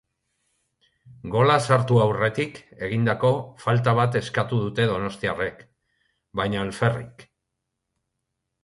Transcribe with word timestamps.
Gola 1.35 1.57
sartu 1.65 1.99
aurretik 2.05 2.57
egindako 2.89 3.31
falta 3.67 3.95
bat 4.01 4.19
eskatu 4.23 4.63
dute 4.65 4.89
donostiarrek, 4.95 5.63
baina 6.43 6.63
alferrik. 6.67 7.29